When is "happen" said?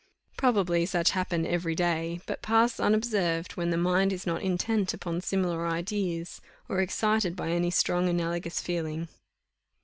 1.11-1.45